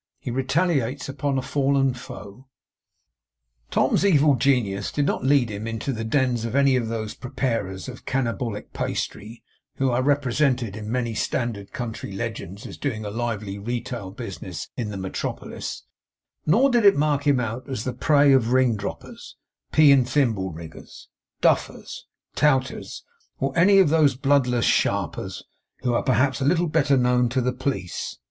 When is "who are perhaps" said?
25.81-26.41